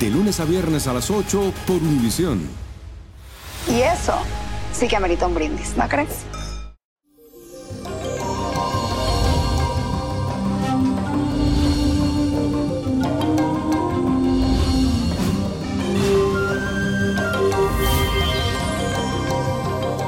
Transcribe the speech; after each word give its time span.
De 0.00 0.10
lunes 0.10 0.40
a 0.40 0.44
viernes 0.44 0.86
a 0.88 0.92
las 0.92 1.10
8 1.10 1.54
por 1.66 1.76
Univisión. 1.76 2.46
Y 3.66 3.80
eso 3.80 4.12
sí 4.72 4.88
que 4.88 4.96
amerita 4.96 5.26
un 5.26 5.34
brindis, 5.34 5.74
¿no 5.74 5.88
crees? 5.88 6.26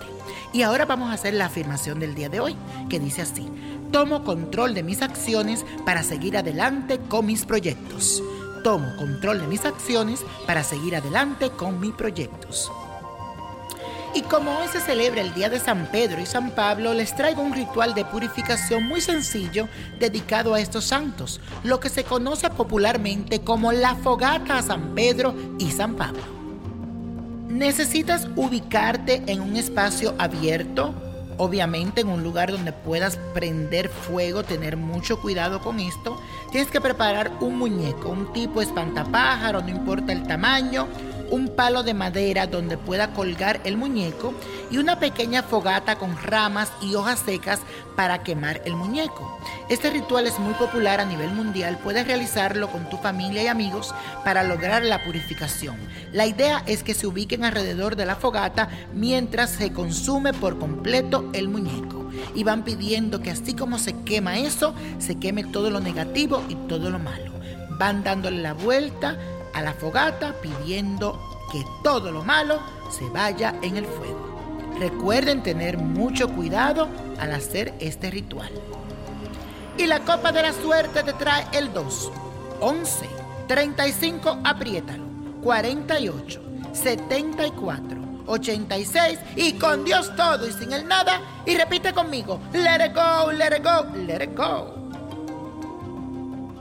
Y 0.53 0.62
ahora 0.62 0.86
vamos 0.86 1.10
a 1.10 1.15
hacer 1.15 1.34
la 1.34 1.47
afirmación 1.47 1.98
del 2.00 2.15
día 2.15 2.28
de 2.28 2.41
hoy, 2.41 2.54
que 2.88 3.00
dice 3.00 3.22
así, 3.22 3.48
tomo 3.91 4.22
control 4.25 4.75
de 4.75 4.82
mis 4.82 5.00
acciones 5.03 5.65
para 5.84 6.03
seguir 6.03 6.36
adelante 6.36 6.98
con 7.09 7.26
mis 7.26 7.44
proyectos. 7.44 8.22
Tomo 8.65 8.97
control 8.97 9.41
de 9.43 9.47
mis 9.47 9.67
acciones 9.67 10.25
para 10.47 10.65
seguir 10.65 10.97
adelante 10.97 11.51
con 11.51 11.79
mis 11.79 11.93
proyectos. 11.93 12.73
Y 14.15 14.23
como 14.23 14.57
hoy 14.59 14.69
se 14.69 14.81
celebra 14.81 15.21
el 15.21 15.35
Día 15.35 15.51
de 15.51 15.61
San 15.61 15.87
Pedro 15.93 16.21
y 16.21 16.25
San 16.25 16.53
Pablo, 16.53 16.95
les 16.95 17.15
traigo 17.15 17.43
un 17.43 17.53
ritual 17.53 17.93
de 17.93 18.07
purificación 18.07 18.85
muy 18.85 19.03
sencillo 19.03 19.69
dedicado 20.01 20.55
a 20.55 20.61
estos 20.61 20.85
santos, 20.85 21.41
lo 21.63 21.79
que 21.79 21.91
se 21.91 22.05
conoce 22.05 22.49
popularmente 22.49 23.41
como 23.41 23.71
la 23.71 23.97
fogata 23.97 24.57
a 24.57 24.63
San 24.63 24.95
Pedro 24.95 25.35
y 25.59 25.71
San 25.71 25.97
Pablo. 25.97 26.23
Necesitas 27.49 28.29
ubicarte 28.35 29.25
en 29.27 29.43
un 29.43 29.57
espacio 29.57 30.15
abierto, 30.17 30.95
obviamente 31.37 32.00
en 32.00 32.09
un 32.09 32.22
lugar 32.22 32.53
donde 32.53 32.72
puedas 32.72 33.17
prender 33.33 33.89
fuego, 33.89 34.43
tener 34.43 34.77
mucho 34.77 35.21
cuidado 35.21 35.61
con 35.61 35.81
esto. 35.81 36.21
Tienes 36.50 36.71
que 36.71 36.81
preparar 36.81 37.33
un 37.41 37.59
muñeco, 37.59 38.09
un 38.09 38.33
tipo 38.33 38.62
espantapájaro, 38.62 39.62
no 39.62 39.69
importa 39.69 40.12
el 40.12 40.27
tamaño, 40.27 40.87
un 41.31 41.49
palo 41.49 41.83
de 41.83 41.95
madera 41.95 42.47
donde 42.47 42.77
pueda 42.77 43.12
colgar 43.12 43.61
el 43.65 43.77
muñeco 43.77 44.35
y 44.71 44.79
una 44.79 44.99
pequeña 44.99 45.43
fogata 45.43 45.97
con 45.97 46.17
ramas 46.23 46.73
y 46.81 46.95
hojas 46.95 47.21
secas 47.21 47.61
para 47.97 48.23
quemar 48.23 48.61
el 48.65 48.75
muñeco. 48.75 49.39
Este 49.69 49.91
ritual 49.91 50.27
es 50.27 50.39
muy 50.39 50.55
popular 50.55 51.01
a 51.01 51.05
nivel 51.05 51.31
mundial, 51.31 51.79
puedes 51.83 52.07
realizarlo 52.07 52.69
con 52.71 52.89
tu 52.91 52.97
familia 52.97 53.43
y 53.43 53.47
amigos 53.47 53.95
para 54.25 54.43
lograr 54.43 54.83
la 54.84 55.05
purificación. 55.05 55.77
La 56.13 56.27
idea 56.27 56.63
es 56.67 56.83
que 56.83 56.95
se 56.95 57.07
ubiquen 57.07 57.45
alrededor 57.45 57.97
de 57.97 58.07
la 58.07 58.17
fogata 58.17 58.69
mientras 58.93 59.51
se 59.51 59.73
consume 59.73 60.33
por 60.33 60.59
completo 60.59 61.31
el 61.33 61.49
muñeco. 61.49 62.05
Y 62.34 62.45
van 62.45 62.65
pidiendo 62.65 63.21
que 63.21 63.31
así 63.31 63.55
como 63.55 63.79
se 63.79 63.95
quema 64.03 64.39
eso, 64.39 64.75
se 64.99 65.17
queme 65.19 65.45
todo 65.45 65.71
lo 65.71 65.81
negativo 65.81 66.43
y 66.49 66.55
todo 66.55 66.91
lo 66.91 66.99
malo. 66.99 67.33
Van 67.71 68.04
dándole 68.04 68.41
la 68.41 68.54
vuelta 68.54 69.19
a 69.54 69.62
la 69.62 69.72
fogata 69.72 70.34
pidiendo 70.41 71.21
que 71.51 71.65
todo 71.83 72.10
lo 72.10 72.22
malo 72.22 72.59
se 72.91 73.09
vaya 73.09 73.54
en 73.62 73.77
el 73.77 73.86
fuego. 73.86 74.34
Recuerden 74.78 75.42
tener 75.42 75.78
mucho 75.78 76.28
cuidado 76.28 76.89
al 77.18 77.33
hacer 77.33 77.74
este 77.78 78.10
ritual. 78.10 78.51
Y 79.78 79.86
la 79.86 80.01
copa 80.01 80.33
de 80.33 80.42
la 80.42 80.53
suerte 80.53 81.03
te 81.03 81.12
trae 81.15 81.47
el 81.53 81.72
2, 81.72 82.12
11, 82.60 83.06
35, 83.48 84.39
apriétalo, 84.45 85.04
48, 85.42 86.42
74, 86.72 87.98
86 88.27 89.18
y 89.36 89.53
con 89.54 89.84
Dios 89.84 90.15
todo 90.16 90.48
y 90.48 90.53
sin 90.53 90.72
el 90.72 90.86
nada. 90.86 91.21
Y 91.47 91.57
repite 91.57 91.92
conmigo, 91.92 92.41
let 92.53 92.86
it 92.86 92.95
go, 92.95 93.30
let 93.33 93.57
it 93.57 93.65
go, 93.65 93.86
let 93.97 94.24
it 94.24 94.36
go. 94.36 94.84